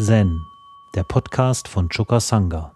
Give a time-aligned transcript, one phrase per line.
[0.00, 0.46] Zen,
[0.94, 2.72] der Podcast von Choka Sangha.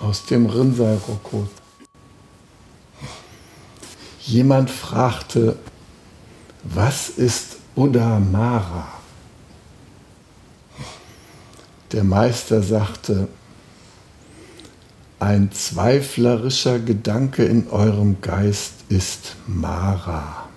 [0.00, 1.46] Aus dem Rinzai Roko.
[4.20, 5.58] Jemand fragte,
[6.62, 8.99] was ist Buddha Mara?
[11.92, 13.26] Der Meister sagte,
[15.18, 20.48] ein zweiflerischer Gedanke in eurem Geist ist Mara.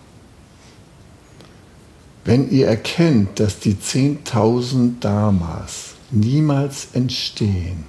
[2.23, 7.86] Wenn ihr erkennt, dass die 10.000 Dharmas niemals entstehen,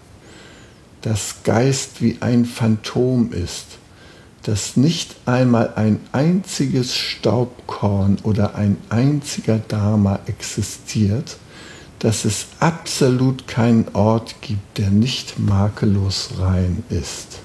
[1.02, 3.66] dass Geist wie ein Phantom ist,
[4.42, 11.36] dass nicht einmal ein einziges Staubkorn oder ein einziger Dharma existiert,
[12.04, 17.38] dass es absolut keinen Ort gibt, der nicht makellos rein ist.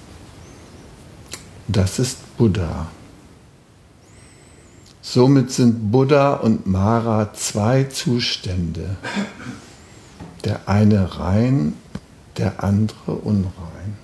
[1.69, 2.87] Das ist Buddha.
[5.01, 8.97] Somit sind Buddha und Mara zwei Zustände.
[10.43, 11.75] Der eine rein,
[12.35, 13.97] der andere unrein.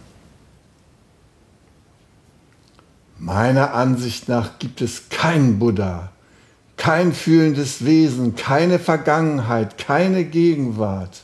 [3.19, 6.13] Meiner Ansicht nach gibt es keinen Buddha,
[6.77, 11.21] kein fühlendes Wesen, keine Vergangenheit, keine Gegenwart.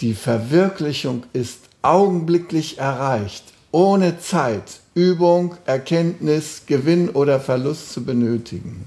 [0.00, 8.86] Die Verwirklichung ist augenblicklich erreicht, ohne Zeit, Übung, Erkenntnis, Gewinn oder Verlust zu benötigen.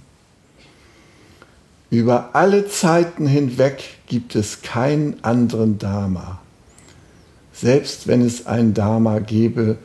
[1.89, 6.39] Über alle Zeiten hinweg gibt es keinen anderen Dharma.
[7.53, 9.77] Selbst wenn es einen Dharma gäbe,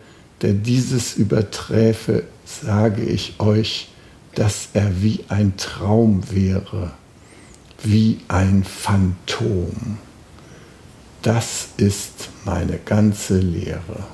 [0.42, 3.88] der dieses überträfe, sage ich euch,
[4.34, 6.92] dass er wie ein Traum wäre,
[7.82, 9.98] wie ein Phantom.
[11.22, 14.04] Das ist meine ganze Lehre.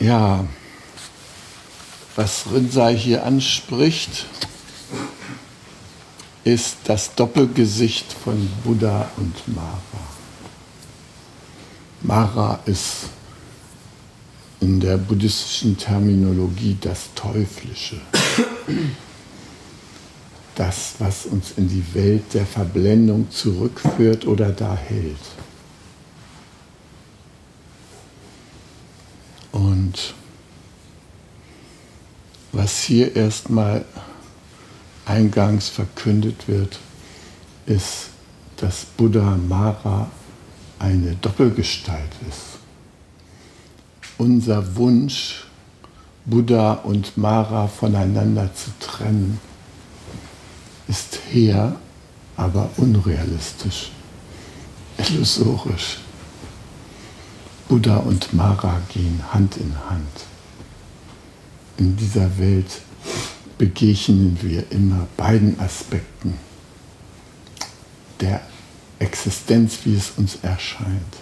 [0.00, 0.44] Ja,
[2.16, 4.26] was Rinzai hier anspricht,
[6.44, 9.80] ist das Doppelgesicht von Buddha und Mara.
[12.02, 13.08] Mara ist
[14.64, 18.00] in der buddhistischen Terminologie das Teuflische.
[20.54, 25.18] Das, was uns in die Welt der Verblendung zurückführt oder da hält.
[29.52, 30.14] Und
[32.52, 33.84] was hier erstmal
[35.04, 36.78] eingangs verkündet wird,
[37.66, 38.10] ist,
[38.56, 40.10] dass Buddha Mara
[40.78, 42.63] eine Doppelgestalt ist
[44.18, 45.44] unser Wunsch,
[46.24, 49.40] Buddha und Mara voneinander zu trennen,
[50.88, 51.76] ist her,
[52.36, 53.90] aber unrealistisch,
[54.98, 55.98] illusorisch.
[57.68, 60.26] Buddha und Mara gehen Hand in Hand.
[61.78, 62.82] In dieser Welt
[63.58, 66.34] begegnen wir immer beiden Aspekten
[68.20, 68.40] der
[68.98, 71.16] Existenz, wie es uns erscheint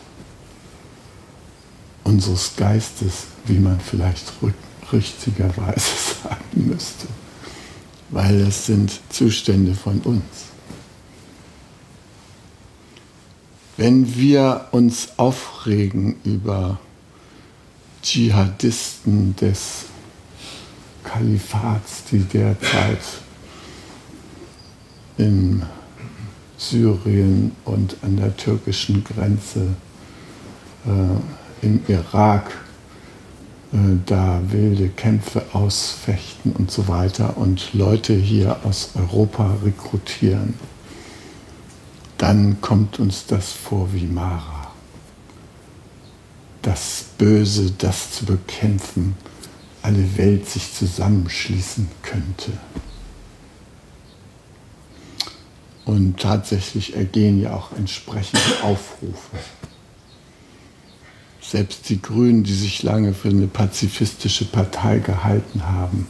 [2.13, 4.33] unseres Geistes, wie man vielleicht
[4.93, 5.81] richtigerweise
[6.23, 7.07] sagen müsste,
[8.11, 10.23] weil es sind Zustände von uns.
[13.79, 16.79] Wenn wir uns aufregen über
[18.03, 19.87] Dschihadisten des
[21.03, 23.01] Kalifats, die derzeit
[25.17, 25.63] in
[26.59, 29.75] Syrien und an der türkischen Grenze
[30.85, 32.53] äh, im Irak
[33.73, 40.55] äh, da wilde Kämpfe ausfechten und so weiter und Leute hier aus Europa rekrutieren,
[42.19, 44.71] dann kommt uns das vor wie Mara.
[46.61, 49.17] Das Böse, das zu bekämpfen,
[49.83, 52.53] alle Welt sich zusammenschließen könnte.
[55.85, 59.39] Und tatsächlich ergehen ja auch entsprechende Aufrufe.
[61.53, 66.07] Selbst die Grünen, die sich lange für eine pazifistische Partei gehalten haben,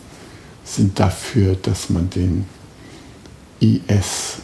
[0.62, 2.47] sind dafür, dass man den
[3.59, 4.37] IS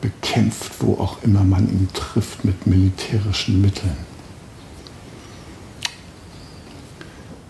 [0.00, 3.94] bekämpft, wo auch immer man ihn trifft, mit militärischen Mitteln.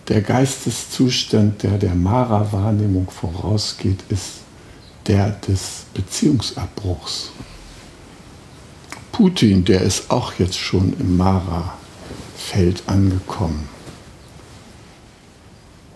[0.09, 4.41] Der Geisteszustand, der der Mara-Wahrnehmung vorausgeht, ist
[5.07, 7.31] der des Beziehungsabbruchs.
[9.13, 11.77] Putin, der ist auch jetzt schon im Mara
[12.47, 13.69] Feld angekommen.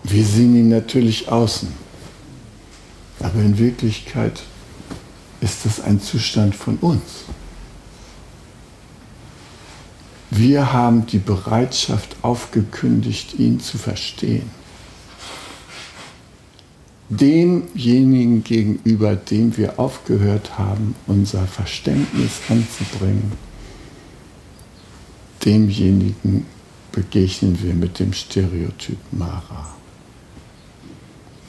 [0.04, 1.70] Wir sehen ihn natürlich außen.
[3.20, 4.44] Aber in Wirklichkeit
[5.42, 7.02] ist das ein Zustand von uns.
[10.30, 14.50] Wir haben die Bereitschaft aufgekündigt, ihn zu verstehen.
[17.10, 23.32] Demjenigen gegenüber, dem wir aufgehört haben, unser Verständnis anzubringen,
[25.46, 26.46] demjenigen
[26.92, 29.76] begegnen wir mit dem Stereotyp Mara.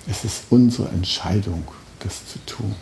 [0.09, 1.65] Es ist unsere Entscheidung,
[2.01, 2.75] das zu tun.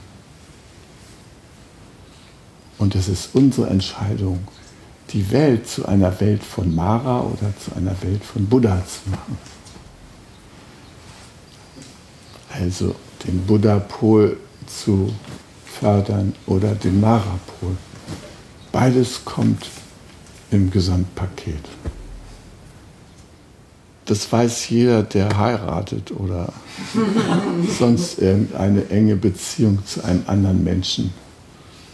[2.78, 4.46] Und es ist unsere Entscheidung,
[5.10, 9.38] die Welt zu einer Welt von Mara oder zu einer Welt von Buddha zu machen.
[12.50, 12.94] Also
[13.26, 15.12] den Buddha-Pol zu
[15.64, 17.76] fördern oder den Mara-Pol.
[18.72, 19.66] Beides kommt
[20.54, 21.64] im Gesamtpaket.
[24.06, 26.52] Das weiß jeder, der heiratet oder
[27.78, 31.12] sonst irgendeine enge Beziehung zu einem anderen Menschen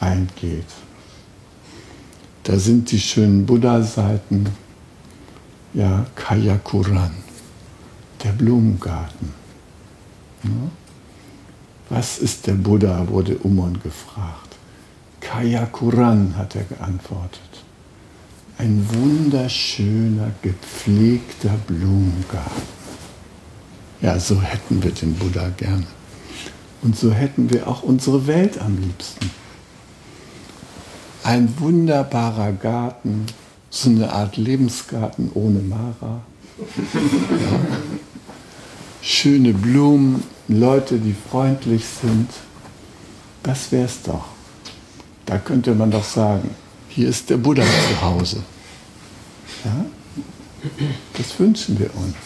[0.01, 0.67] eingeht.
[2.43, 4.49] Da sind die schönen Buddha-Seiten,
[5.75, 7.15] ja, Kayakuran,
[8.25, 9.33] der Blumengarten.
[10.43, 10.51] Ja?
[11.91, 14.57] Was ist der Buddha, wurde Umon gefragt.
[15.21, 17.50] Kayakuran, hat er geantwortet.
[18.61, 22.63] Ein wunderschöner, gepflegter Blumengarten.
[24.03, 25.87] Ja, so hätten wir den Buddha gerne.
[26.83, 29.31] Und so hätten wir auch unsere Welt am liebsten
[31.23, 33.25] ein wunderbarer Garten,
[33.71, 36.21] so eine Art Lebensgarten ohne Mara.
[36.59, 37.61] Ja.
[39.01, 42.29] Schöne Blumen, Leute, die freundlich sind.
[43.43, 44.27] Das wäre es doch.
[45.25, 46.51] Da könnte man doch sagen,
[46.91, 48.43] hier ist der Buddha zu Hause.
[49.65, 49.87] Ja?
[51.17, 52.17] Das wünschen wir uns.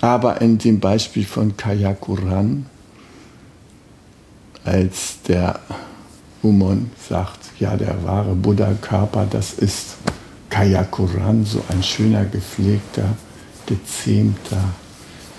[0.00, 2.66] Aber in dem Beispiel von Kayakuran,
[4.64, 5.60] als der
[6.42, 9.96] Humon sagt, ja, der wahre Buddha-Körper, das ist
[10.50, 13.16] Kayakuran, so ein schöner, gepflegter,
[13.66, 14.62] gezähmter,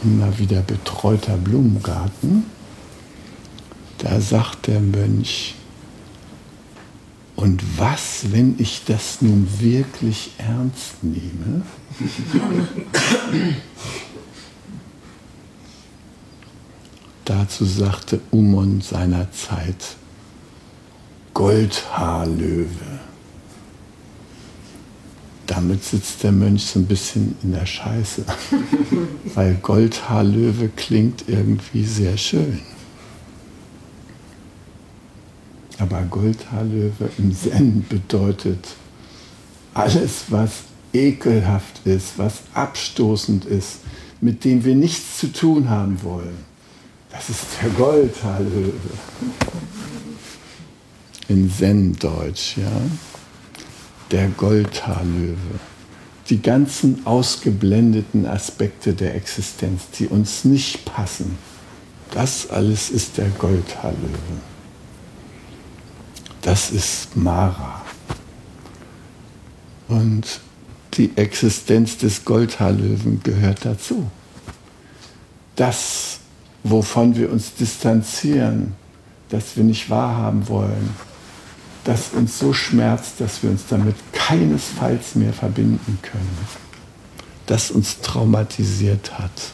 [0.04, 2.46] immer wieder betreuter Blumengarten.
[4.00, 5.56] Da sagt der Mönch,
[7.36, 11.64] und was, wenn ich das nun wirklich ernst nehme?
[17.26, 19.98] Dazu sagte Umon seinerzeit,
[21.34, 22.70] Goldhaarlöwe.
[25.48, 28.24] Damit sitzt der Mönch so ein bisschen in der Scheiße,
[29.36, 32.62] weil Goldhaarlöwe klingt irgendwie sehr schön.
[35.78, 38.66] Aber Goldhaarlöwe im Zen bedeutet
[39.74, 40.52] alles, was
[40.94, 43.80] ekelhaft ist, was abstoßend ist,
[44.22, 46.38] mit dem wir nichts zu tun haben wollen.
[47.12, 48.74] Das ist der Goldhaarlöwe
[51.28, 52.72] in Zen-Deutsch, ja,
[54.12, 55.60] der Goldhaarlöwe.
[56.30, 61.38] Die ganzen ausgeblendeten Aspekte der Existenz, die uns nicht passen,
[62.12, 64.55] das alles ist der Goldhaarlöwe.
[66.46, 67.82] Das ist Mara.
[69.88, 70.42] Und
[70.94, 74.12] die Existenz des Goldhaarlöwen gehört dazu.
[75.56, 76.20] Das,
[76.64, 78.76] wovon wir uns distanzieren,
[79.30, 80.92] das wir nicht wahrhaben wollen,
[81.84, 86.38] das uns so schmerzt, dass wir uns damit keinesfalls mehr verbinden können,
[87.48, 89.54] das uns traumatisiert hat.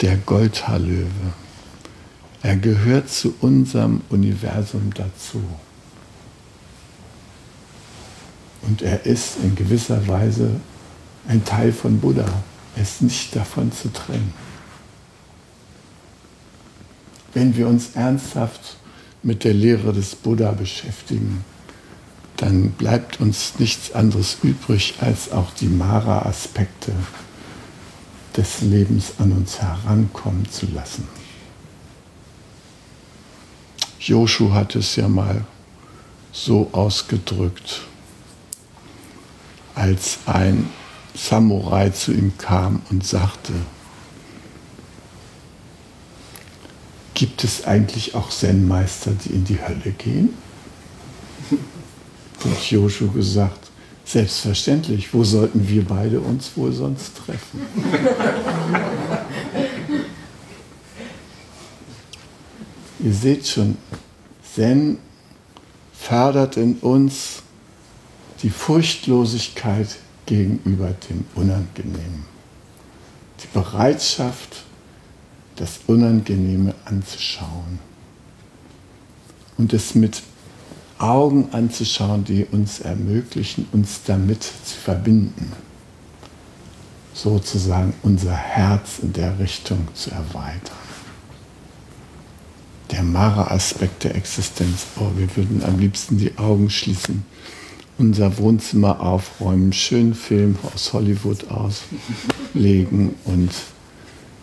[0.00, 1.43] Der Goldhaarlöwe.
[2.44, 5.42] Er gehört zu unserem Universum dazu.
[8.60, 10.60] Und er ist in gewisser Weise
[11.26, 12.26] ein Teil von Buddha.
[12.76, 14.34] Er ist nicht davon zu trennen.
[17.32, 18.76] Wenn wir uns ernsthaft
[19.22, 21.46] mit der Lehre des Buddha beschäftigen,
[22.36, 26.92] dann bleibt uns nichts anderes übrig, als auch die Mara-Aspekte
[28.36, 31.08] des Lebens an uns herankommen zu lassen.
[34.06, 35.44] Joshu hat es ja mal
[36.30, 37.80] so ausgedrückt,
[39.74, 40.68] als ein
[41.14, 43.52] Samurai zu ihm kam und sagte,
[47.14, 50.30] Gibt es eigentlich auch Zen-Meister, die in die Hölle gehen?
[52.44, 53.70] Und Joshu gesagt,
[54.04, 57.60] selbstverständlich, wo sollten wir beide uns wohl sonst treffen?
[63.04, 63.76] Ihr seht schon,
[64.54, 64.96] Zen
[65.92, 67.42] fördert in uns
[68.42, 72.24] die Furchtlosigkeit gegenüber dem Unangenehmen.
[73.42, 74.64] Die Bereitschaft,
[75.56, 77.78] das Unangenehme anzuschauen
[79.58, 80.22] und es mit
[80.96, 85.52] Augen anzuschauen, die uns ermöglichen, uns damit zu verbinden.
[87.12, 90.83] Sozusagen unser Herz in der Richtung zu erweitern.
[92.90, 94.86] Der Mara-Aspekt der Existenz.
[94.96, 97.24] Oh, wir würden am liebsten die Augen schließen,
[97.98, 103.50] unser Wohnzimmer aufräumen, schönen Film aus Hollywood auslegen und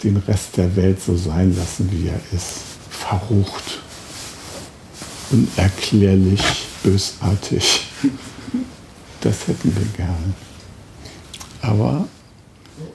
[0.03, 2.61] den Rest der Welt so sein lassen, wie er ist.
[2.89, 3.79] Verrucht
[5.31, 6.41] unerklärlich
[6.83, 7.87] bösartig.
[9.21, 10.33] Das hätten wir gerne.
[11.61, 12.07] Aber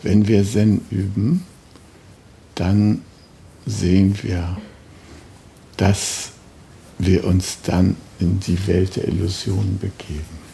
[0.02, 1.44] wenn wir Zen üben,
[2.54, 3.02] dann
[3.64, 4.56] sehen wir,
[5.76, 6.30] dass
[6.98, 10.46] wir uns dann in die Welt der Illusionen begeben.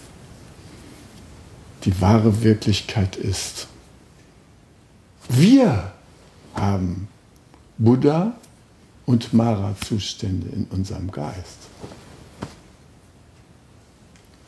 [1.84, 3.68] Die wahre Wirklichkeit ist,
[5.28, 5.92] wir
[6.54, 7.08] haben
[7.78, 8.34] Buddha
[9.06, 11.58] und Mara-Zustände in unserem Geist.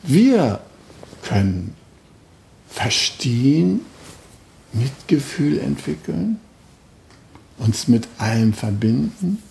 [0.03, 0.61] Wir
[1.23, 1.75] können
[2.69, 3.81] verstehen,
[4.73, 6.39] Mitgefühl entwickeln,
[7.57, 9.41] uns mit allem verbinden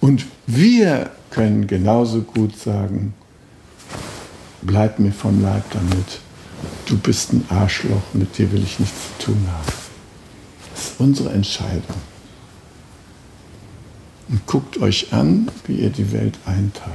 [0.00, 3.14] und wir können genauso gut sagen,
[4.62, 6.20] bleib mir vom Leib damit,
[6.86, 9.72] du bist ein Arschloch, mit dir will ich nichts zu tun haben.
[10.74, 11.96] Das ist unsere Entscheidung.
[14.28, 16.92] Und guckt euch an, wie ihr die Welt einteilt.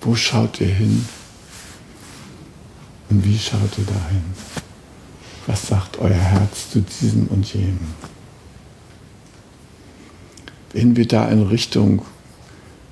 [0.00, 1.06] Wo schaut ihr hin?
[3.08, 4.24] Und wie schaut ihr dahin?
[5.46, 7.94] Was sagt euer Herz zu diesem und jenem?
[10.74, 12.02] Wenn wir da in Richtung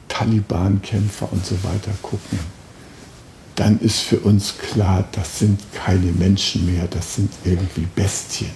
[0.06, 2.38] Taliban-Kämpfer und so weiter gucken,
[3.56, 8.52] dann ist für uns klar, das sind keine Menschen mehr, das sind irgendwie Bestien.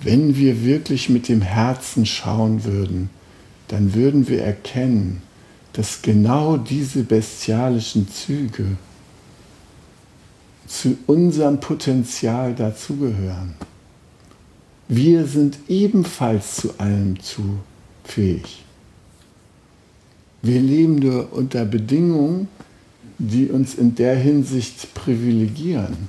[0.00, 3.08] Wenn wir wirklich mit dem Herzen schauen würden,
[3.68, 5.22] dann würden wir erkennen,
[5.72, 8.66] dass genau diese bestialischen Züge
[10.66, 13.54] zu unserem Potenzial dazugehören.
[14.92, 17.60] Wir sind ebenfalls zu allem zu
[18.02, 18.64] fähig.
[20.42, 22.48] Wir leben nur unter Bedingungen,
[23.16, 26.08] die uns in der Hinsicht privilegieren,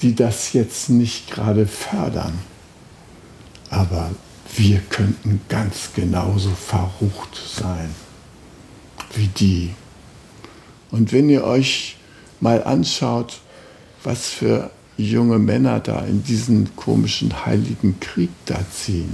[0.00, 2.32] die das jetzt nicht gerade fördern.
[3.68, 4.10] Aber
[4.56, 7.90] wir könnten ganz genauso verrucht sein
[9.12, 9.74] wie die.
[10.90, 11.98] Und wenn ihr euch
[12.40, 13.38] mal anschaut,
[14.02, 14.70] was für
[15.02, 19.12] junge Männer da in diesen komischen heiligen Krieg da ziehen,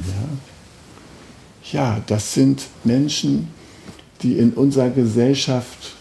[1.73, 3.49] ja, ja das sind Menschen,
[4.23, 5.97] die in unserer Gesellschaft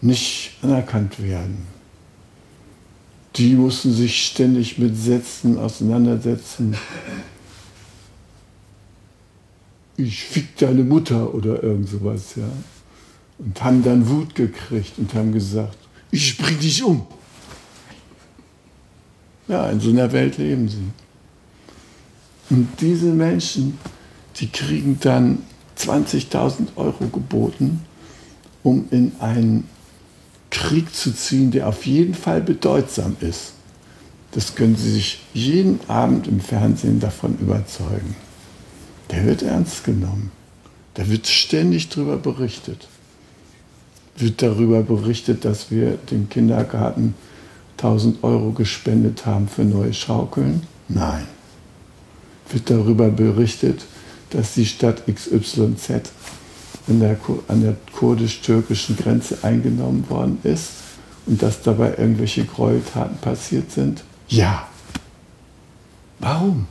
[0.00, 1.66] nicht anerkannt werden.
[3.36, 6.76] Die mussten sich ständig mit Sätzen auseinandersetzen.
[9.96, 12.48] Ich fick deine Mutter oder irgend sowas, ja
[13.38, 15.76] und haben dann Wut gekriegt und haben gesagt,
[16.10, 17.06] ich bring dich um.
[19.48, 20.90] Ja, in so einer Welt leben sie.
[22.50, 23.78] Und diese Menschen,
[24.36, 25.42] die kriegen dann
[25.78, 27.82] 20.000 Euro geboten,
[28.62, 29.68] um in einen
[30.50, 33.52] Krieg zu ziehen, der auf jeden Fall bedeutsam ist.
[34.32, 38.16] Das können Sie sich jeden Abend im Fernsehen davon überzeugen.
[39.10, 40.30] Der wird ernst genommen.
[40.94, 42.88] Da wird ständig darüber berichtet
[44.18, 47.14] wird darüber berichtet, dass wir dem Kindergarten
[47.76, 50.62] 1000 Euro gespendet haben für neue Schaukeln?
[50.88, 51.26] Nein.
[52.50, 53.84] Wird darüber berichtet,
[54.30, 56.10] dass die Stadt XYZ
[56.88, 57.18] der,
[57.48, 60.70] an der kurdisch-türkischen Grenze eingenommen worden ist
[61.26, 64.04] und dass dabei irgendwelche Gräueltaten passiert sind?
[64.28, 64.68] Ja.
[66.18, 66.66] Warum?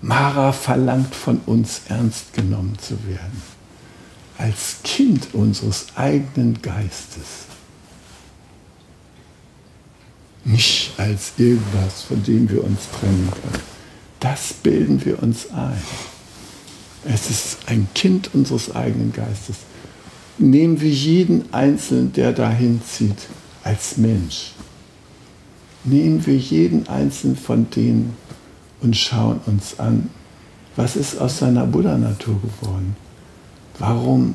[0.00, 3.42] Mara verlangt von uns, ernst genommen zu werden
[4.38, 7.46] als Kind unseres eigenen Geistes.
[10.44, 13.62] Nicht als irgendwas, von dem wir uns trennen können.
[14.20, 15.82] Das bilden wir uns ein.
[17.04, 19.56] Es ist ein Kind unseres eigenen Geistes.
[20.38, 23.28] Nehmen wir jeden Einzelnen, der dahin zieht,
[23.62, 24.52] als Mensch.
[25.84, 28.16] Nehmen wir jeden Einzelnen von denen
[28.80, 30.10] und schauen uns an,
[30.76, 32.96] was ist aus seiner Buddha-Natur geworden?
[33.78, 34.34] Warum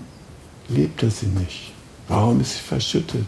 [0.70, 1.74] lebt er sie nicht?
[2.08, 3.26] Warum ist sie verschüttet?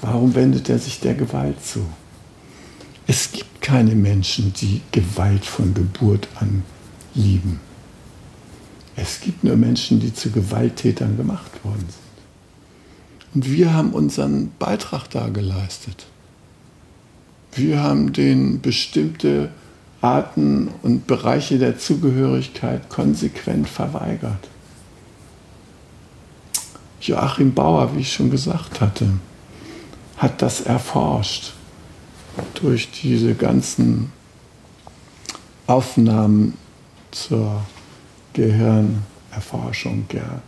[0.00, 1.86] Warum wendet er sich der Gewalt zu?
[3.06, 6.62] Es gibt keine Menschen, die Gewalt von Geburt an
[7.14, 7.60] lieben.
[8.96, 12.04] Es gibt nur Menschen, die zu Gewalttätern gemacht worden sind.
[13.34, 16.06] Und wir haben unseren Beitrag da geleistet.
[17.52, 19.50] Wir haben denen bestimmte
[20.00, 24.48] Arten und Bereiche der Zugehörigkeit konsequent verweigert.
[27.00, 29.08] Joachim Bauer, wie ich schon gesagt hatte,
[30.16, 31.52] hat das erforscht
[32.54, 34.12] durch diese ganzen
[35.66, 36.54] Aufnahmen
[37.10, 37.62] zur
[38.32, 40.42] Gehirnerforschung, ja,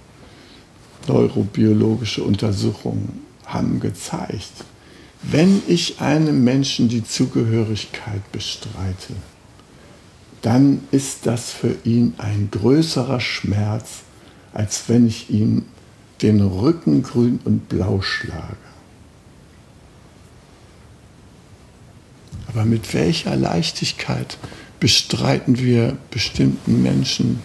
[1.09, 4.65] neurobiologische Untersuchungen haben gezeigt,
[5.23, 9.15] wenn ich einem Menschen die Zugehörigkeit bestreite,
[10.43, 14.03] dann ist das für ihn ein größerer Schmerz,
[14.53, 15.65] als wenn ich ihm
[16.23, 18.57] den Rücken grün und blau schlage.
[22.57, 24.39] Aber mit welcher Leichtigkeit
[24.81, 27.41] bestreiten wir bestimmten Menschen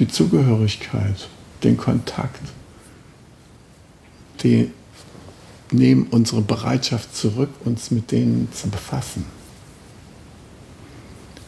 [0.00, 1.28] die Zugehörigkeit,
[1.62, 2.40] den Kontakt,
[4.42, 4.72] die
[5.70, 9.24] nehmen unsere Bereitschaft zurück, uns mit denen zu befassen.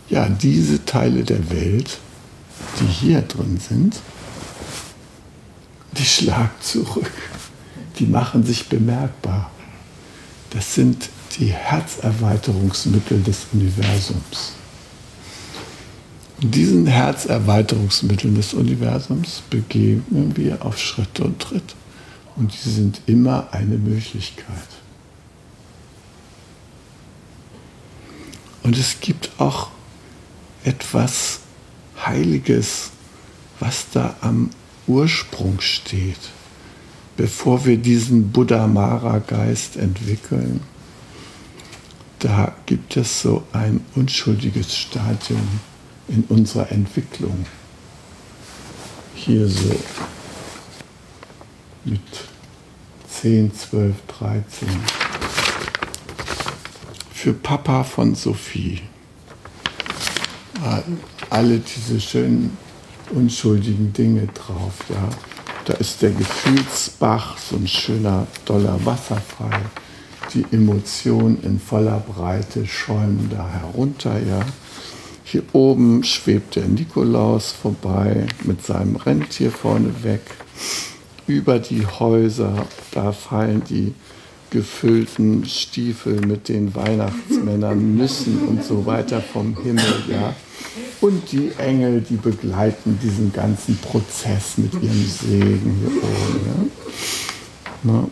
[0.08, 1.98] Ja, diese Teile der Welt,
[2.78, 3.96] die hier drin sind,
[5.98, 7.10] die schlagen zurück,
[7.98, 9.50] die machen sich bemerkbar.
[10.50, 11.08] Das sind
[11.38, 14.54] die Herzerweiterungsmittel des Universums.
[16.42, 21.74] Und diesen Herzerweiterungsmitteln des Universums begegnen wir auf Schritt und Tritt.
[22.36, 24.68] Und die sind immer eine Möglichkeit.
[28.62, 29.68] Und es gibt auch
[30.64, 31.40] etwas
[32.04, 32.90] Heiliges,
[33.58, 34.50] was da am
[34.86, 36.30] Ursprung steht,
[37.16, 40.60] bevor wir diesen Buddha-Mara-Geist entwickeln
[42.20, 45.60] da gibt es so ein unschuldiges Stadium
[46.08, 47.46] in unserer Entwicklung.
[49.14, 49.74] Hier so
[51.84, 52.00] mit
[53.08, 54.68] 10, 12, 13.
[57.12, 58.82] Für Papa von Sophie.
[61.30, 62.56] Alle diese schönen,
[63.10, 64.74] unschuldigen Dinge drauf.
[64.88, 65.08] Ja.
[65.64, 69.70] Da ist der Gefühlsbach, so ein schöner, doller Wasserfall
[70.34, 74.18] die Emotionen in voller Breite schäumen da herunter.
[74.18, 74.40] Ja.
[75.24, 80.22] Hier oben schwebt der Nikolaus vorbei mit seinem Rentier vorne weg.
[81.26, 83.94] Über die Häuser, da fallen die
[84.50, 89.84] gefüllten Stiefel mit den Weihnachtsmännern, Nüssen und so weiter vom Himmel.
[90.08, 90.34] Ja.
[91.00, 96.70] Und die Engel, die begleiten diesen ganzen Prozess mit ihrem Segen hier oben.
[97.84, 98.10] Ja.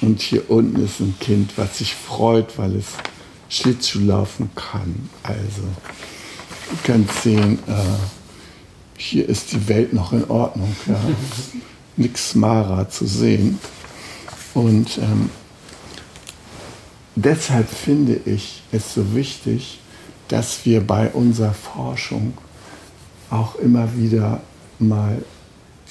[0.00, 2.86] Und hier unten ist ein Kind, was sich freut, weil es
[3.48, 5.08] Schlittschuh laufen kann.
[5.22, 5.62] Also,
[6.70, 7.72] ihr könnt sehen, äh,
[8.96, 10.74] hier ist die Welt noch in Ordnung.
[10.86, 11.00] Ja.
[11.96, 13.58] Nix Mara zu sehen.
[14.54, 15.30] Und ähm,
[17.16, 19.80] deshalb finde ich es so wichtig,
[20.28, 22.34] dass wir bei unserer Forschung
[23.30, 24.40] auch immer wieder
[24.78, 25.22] mal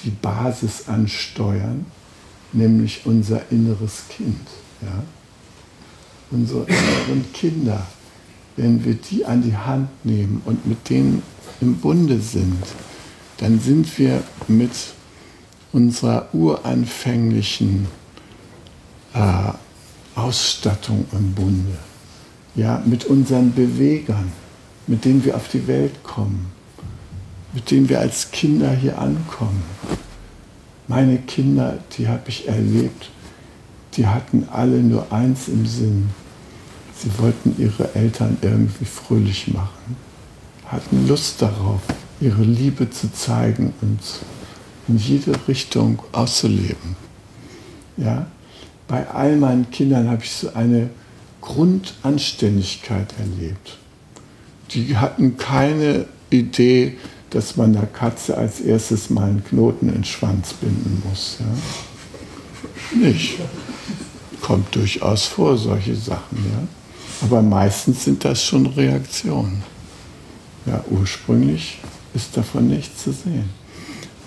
[0.04, 1.86] die Basis ansteuern
[2.52, 4.46] nämlich unser inneres Kind.
[4.82, 5.02] Ja?
[6.30, 7.86] Unsere inneren Kinder,
[8.56, 11.22] wenn wir die an die Hand nehmen und mit denen
[11.60, 12.62] im Bunde sind,
[13.38, 14.72] dann sind wir mit
[15.72, 17.86] unserer uranfänglichen
[19.14, 19.52] äh,
[20.14, 21.78] Ausstattung im Bunde.
[22.54, 24.32] Ja, mit unseren Bewegern,
[24.86, 26.50] mit denen wir auf die Welt kommen,
[27.52, 29.62] mit denen wir als Kinder hier ankommen.
[30.88, 33.10] Meine Kinder, die habe ich erlebt,
[33.94, 36.08] die hatten alle nur eins im Sinn.
[36.96, 39.96] Sie wollten ihre Eltern irgendwie fröhlich machen,
[40.66, 41.82] hatten Lust darauf,
[42.20, 44.00] ihre Liebe zu zeigen und
[44.88, 46.96] in jede Richtung auszuleben.
[47.98, 48.26] Ja?
[48.88, 50.88] Bei all meinen Kindern habe ich so eine
[51.42, 53.76] Grundanständigkeit erlebt.
[54.70, 56.96] Die hatten keine Idee,
[57.30, 61.38] dass man der Katze als erstes mal einen Knoten in den Schwanz binden muss.
[61.40, 63.06] Ja?
[63.08, 63.38] Nicht.
[64.40, 66.38] Kommt durchaus vor, solche Sachen.
[66.38, 67.26] Ja?
[67.26, 69.62] Aber meistens sind das schon Reaktionen.
[70.66, 71.78] Ja, ursprünglich
[72.14, 73.48] ist davon nichts zu sehen.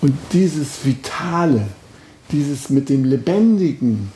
[0.00, 1.66] Und dieses Vitale,
[2.30, 4.10] dieses mit dem Lebendigen,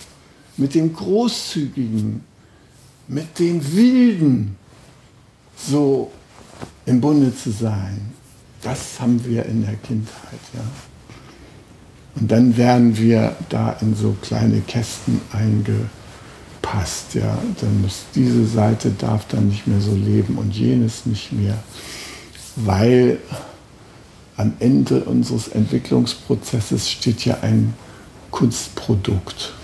[0.57, 2.23] mit dem Großzügigen,
[3.09, 4.57] mit dem Wilden
[5.57, 6.11] so
[6.87, 8.13] im Bunde zu sein,
[8.63, 10.41] das haben wir in der Kindheit.
[10.55, 10.61] Ja.
[12.17, 17.15] Und dann werden wir da in so kleine Kästen eingepasst.
[17.15, 17.39] Ja.
[17.61, 21.59] Dann muss diese Seite darf dann nicht mehr so leben und jenes nicht mehr,
[22.57, 23.19] weil
[24.37, 27.75] am Ende unseres Entwicklungsprozesses steht ja ein
[28.31, 29.55] Kunstprodukt,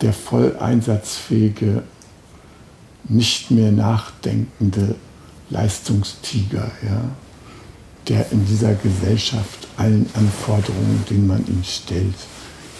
[0.00, 1.82] der voll einsatzfähige
[3.08, 4.94] nicht mehr nachdenkende
[5.52, 7.04] Leistungstiger, ja,
[8.08, 12.14] der in dieser Gesellschaft allen Anforderungen, denen man ihm stellt,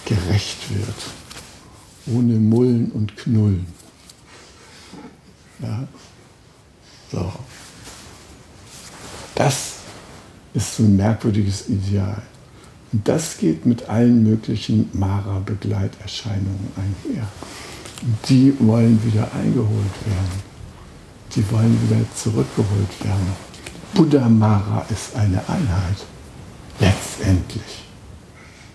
[0.07, 2.17] gerecht wird.
[2.17, 3.67] Ohne Mullen und Knullen.
[5.61, 5.87] Ja?
[7.13, 7.33] So.
[9.35, 9.75] Das
[10.55, 12.23] ist so ein merkwürdiges Ideal.
[12.93, 17.29] Und das geht mit allen möglichen Mara-Begleiterscheinungen einher.
[18.03, 19.71] Und die wollen wieder eingeholt
[20.05, 20.52] werden.
[21.35, 23.33] Die wollen wieder zurückgeholt werden.
[23.95, 25.97] Buddha Mara ist eine Einheit.
[26.79, 27.85] Letztendlich.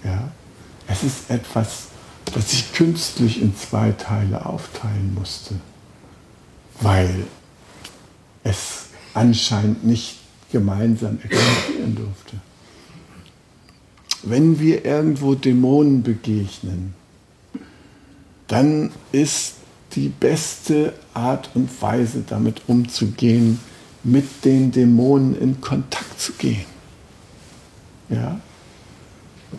[0.04, 0.32] Ja?
[0.88, 1.88] Es ist etwas,
[2.34, 5.56] das ich künstlich in zwei Teile aufteilen musste,
[6.82, 7.26] weil
[8.44, 10.18] es anscheinend nicht
[10.52, 12.38] gemeinsam existieren durfte.
[14.24, 16.94] Wenn wir irgendwo Dämonen begegnen,
[18.48, 19.57] dann ist
[19.94, 23.60] die beste Art und Weise, damit umzugehen,
[24.04, 26.66] mit den Dämonen in Kontakt zu gehen.
[28.10, 28.40] Ja?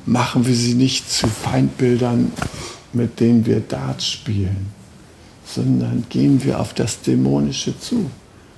[0.06, 2.32] Machen wir sie nicht zu Feindbildern,
[2.92, 4.68] mit denen wir Dart spielen,
[5.44, 8.10] sondern gehen wir auf das Dämonische zu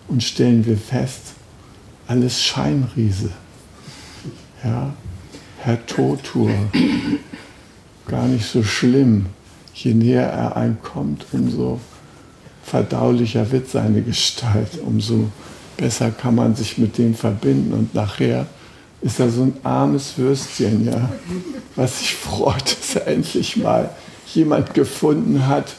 [0.08, 1.34] und stellen wir fest,
[2.06, 3.30] alles Scheinriese.
[4.64, 4.92] Ja?
[5.58, 6.50] Herr Totur,
[8.06, 9.26] gar nicht so schlimm.
[9.82, 11.80] Je näher er einkommt, umso
[12.62, 15.30] verdaulicher wird seine Gestalt, umso
[15.78, 18.46] besser kann man sich mit dem verbinden und nachher
[19.00, 21.10] ist er so ein armes Würstchen, ja,
[21.76, 23.88] was sich freut, dass er endlich mal
[24.34, 25.74] jemand gefunden hat,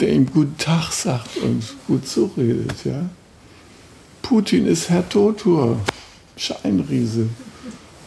[0.00, 3.10] der ihm guten Tag sagt und gut zuredet, ja.
[4.22, 5.78] Putin ist Herr Totur,
[6.36, 7.28] Scheinriese.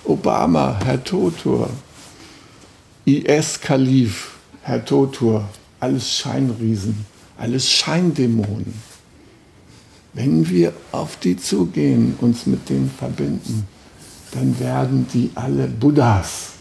[0.03, 1.69] Obama, Herr Totur.
[3.05, 4.38] IS-Kalif,
[4.69, 5.49] Herr Totur.
[5.79, 7.03] Alles Scheinriesen,
[7.39, 8.75] alles Scheindämonen.
[10.13, 13.67] Wenn wir auf die zugehen, uns mit denen verbinden,
[14.31, 16.51] dann werden die alle Buddhas.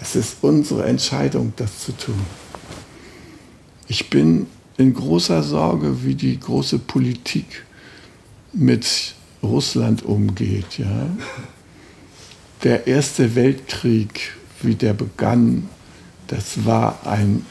[0.00, 2.20] Es ist unsere Entscheidung, das zu tun.
[3.86, 4.46] Ich bin
[4.78, 7.66] in großer Sorge, wie die große Politik
[8.54, 10.78] mit Russland umgeht.
[10.78, 11.10] Ja?
[12.62, 15.68] Der Erste Weltkrieg, wie der begann,
[16.26, 17.44] das war ein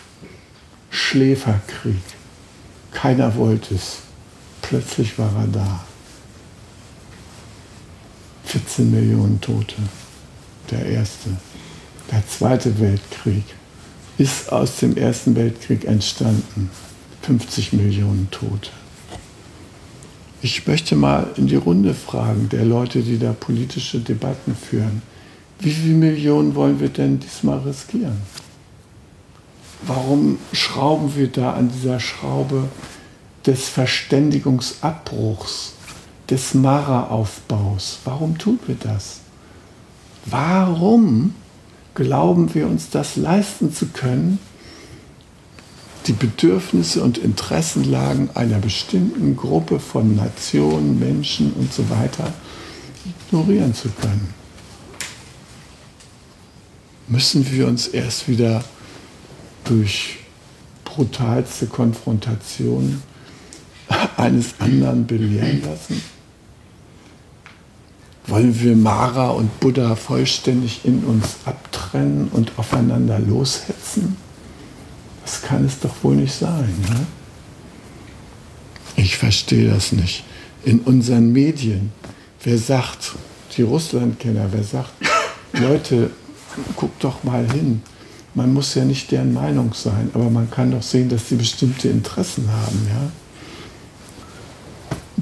[0.89, 2.01] Schläferkrieg.
[2.91, 3.99] Keiner wollte es.
[4.61, 5.83] Plötzlich war er da.
[8.45, 9.75] 14 Millionen Tote,
[10.71, 11.29] der erste.
[12.11, 13.43] Der Zweite Weltkrieg
[14.17, 16.71] ist aus dem Ersten Weltkrieg entstanden.
[17.21, 18.71] 50 Millionen Tote.
[20.41, 25.01] Ich möchte mal in die Runde fragen, der Leute, die da politische Debatten führen.
[25.59, 28.17] Wie viele Millionen wollen wir denn diesmal riskieren?
[29.83, 32.69] Warum schrauben wir da an dieser Schraube
[33.45, 35.73] des Verständigungsabbruchs?
[36.29, 37.99] des Mara-Aufbaus.
[38.05, 39.21] Warum tun wir das?
[40.25, 41.33] Warum
[41.95, 44.39] glauben wir uns das leisten zu können,
[46.07, 52.31] die Bedürfnisse und Interessenlagen einer bestimmten Gruppe von Nationen, Menschen und so weiter
[53.27, 54.33] ignorieren zu können?
[57.09, 58.63] Müssen wir uns erst wieder
[59.63, 60.17] durch
[60.85, 63.01] brutalste Konfrontation
[64.15, 66.03] eines anderen belehren lassen?
[68.27, 74.15] Wollen wir Mara und Buddha vollständig in uns abtrennen und aufeinander loshetzen?
[75.23, 76.75] Das kann es doch wohl nicht sein.
[76.89, 77.07] Ne?
[78.97, 80.25] Ich verstehe das nicht.
[80.63, 81.91] In unseren Medien,
[82.43, 83.13] wer sagt,
[83.57, 84.91] die Russlandkenner, wer sagt,
[85.53, 86.11] Leute,
[86.75, 87.81] guckt doch mal hin.
[88.35, 91.89] Man muss ja nicht deren Meinung sein, aber man kann doch sehen, dass sie bestimmte
[91.89, 92.87] Interessen haben.
[92.87, 93.11] Ja?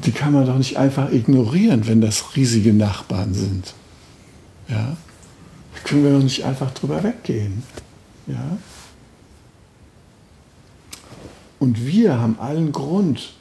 [0.08, 3.74] die kann man doch nicht einfach ignorieren, wenn das riesige Nachbarn sind.
[4.70, 4.96] Ja?
[5.74, 7.64] Da können wir doch nicht einfach drüber weggehen.
[8.28, 8.58] Ja?
[11.60, 13.34] Und wir haben allen Grund,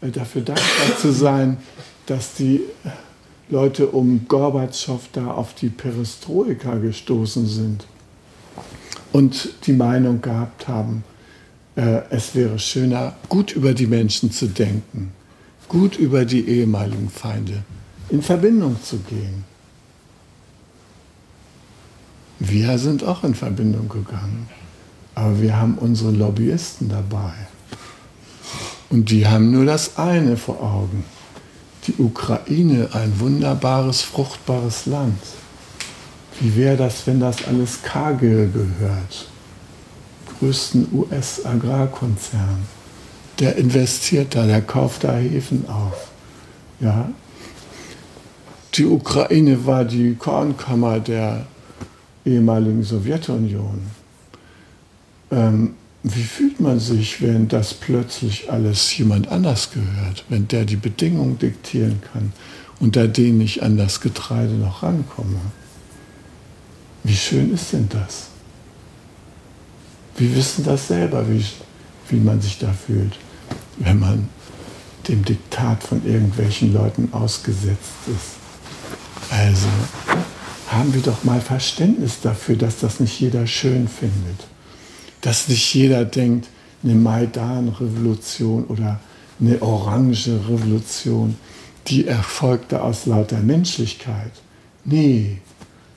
[0.00, 1.58] äh, dafür dankbar zu sein,
[2.06, 2.60] dass die
[3.50, 7.86] Leute um Gorbatschow da auf die Perestroika gestoßen sind
[9.12, 11.04] und die Meinung gehabt haben,
[11.76, 15.12] äh, es wäre schöner, gut über die Menschen zu denken
[15.70, 17.62] gut über die ehemaligen Feinde
[18.10, 19.44] in Verbindung zu gehen.
[22.40, 24.48] Wir sind auch in Verbindung gegangen,
[25.14, 27.32] aber wir haben unsere Lobbyisten dabei.
[28.90, 31.04] Und die haben nur das eine vor Augen.
[31.90, 35.18] Die Ukraine, ein wunderbares, fruchtbares Land.
[36.38, 39.26] Wie wäre das, wenn das alles Kargil gehört?
[40.38, 42.62] größten US-Agrarkonzern.
[43.38, 46.10] Der investiert da, der kauft da Häfen auf.
[46.78, 47.10] Ja.
[48.74, 51.46] Die Ukraine war die Kornkammer der
[52.24, 53.82] ehemaligen Sowjetunion.
[55.30, 60.76] Ähm, wie fühlt man sich, wenn das plötzlich alles jemand anders gehört, wenn der die
[60.76, 62.32] Bedingungen diktieren kann,
[62.78, 65.40] unter denen ich an das Getreide noch rankomme?
[67.04, 68.28] Wie schön ist denn das?
[70.16, 71.44] Wir wissen das selber, wie,
[72.08, 73.18] wie man sich da fühlt,
[73.78, 74.28] wenn man
[75.08, 79.30] dem Diktat von irgendwelchen Leuten ausgesetzt ist.
[79.30, 79.68] Also
[80.68, 84.46] haben wir doch mal Verständnis dafür, dass das nicht jeder schön findet.
[85.20, 86.48] Dass nicht jeder denkt,
[86.82, 89.00] eine Maidan-Revolution oder
[89.40, 91.36] eine orange Revolution,
[91.86, 94.32] die erfolgte aus lauter Menschlichkeit.
[94.84, 95.38] Nee,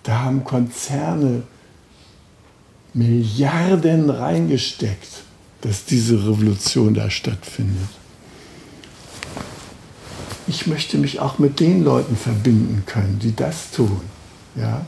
[0.03, 1.43] da haben Konzerne
[2.93, 5.23] Milliarden reingesteckt,
[5.61, 7.89] dass diese Revolution da stattfindet.
[10.47, 14.01] Ich möchte mich auch mit den Leuten verbinden können, die das tun.
[14.55, 14.85] Ja?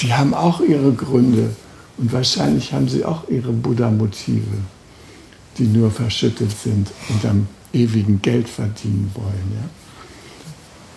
[0.00, 1.56] Die haben auch ihre Gründe
[1.96, 4.58] und wahrscheinlich haben sie auch ihre Buddha-Motive,
[5.58, 9.52] die nur verschüttet sind und am ewigen Geld verdienen wollen.
[9.54, 9.68] Ja?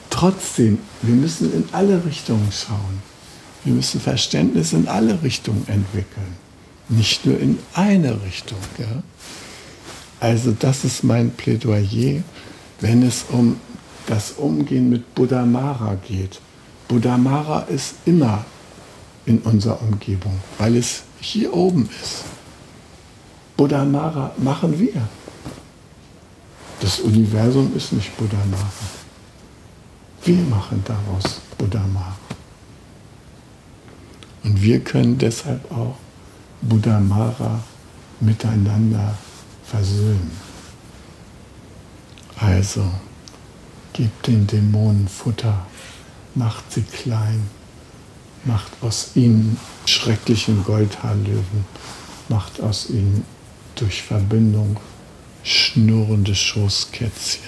[0.09, 3.01] Trotzdem, wir müssen in alle Richtungen schauen.
[3.63, 6.35] Wir müssen Verständnis in alle Richtungen entwickeln,
[6.89, 8.59] nicht nur in eine Richtung.
[8.77, 9.03] Ja?
[10.19, 12.23] Also das ist mein Plädoyer,
[12.79, 13.57] wenn es um
[14.07, 16.39] das Umgehen mit Buddha Mara geht.
[16.87, 18.45] Buddha Mara ist immer
[19.27, 22.23] in unserer Umgebung, weil es hier oben ist.
[23.57, 25.07] Buddha Mara machen wir.
[26.79, 28.71] Das Universum ist nicht Buddha Mara.
[30.23, 32.17] Wir machen daraus Buddha Mara.
[34.43, 35.97] Und wir können deshalb auch
[36.61, 37.61] Buddha Mara
[38.21, 39.17] miteinander
[39.65, 40.31] versöhnen.
[42.39, 42.89] Also,
[43.91, 45.65] gebt den Dämonen Futter,
[46.35, 47.49] macht sie klein,
[48.47, 51.65] macht aus ihnen schrecklichen Goldhaarlöwen,
[52.29, 53.25] macht aus ihnen
[53.75, 54.77] durch Verbindung
[55.43, 57.43] schnurrende Schoßkätzchen.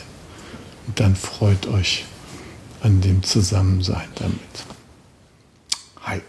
[0.88, 2.06] Und dann freut euch
[2.82, 4.40] an dem Zusammensein damit.
[6.04, 6.22] Hi.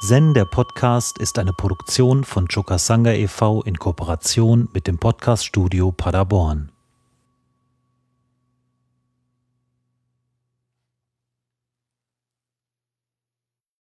[0.00, 3.62] Zen, der Podcast, ist eine Produktion von Chokasanga e.V.
[3.62, 6.70] in Kooperation mit dem Podcaststudio Paderborn.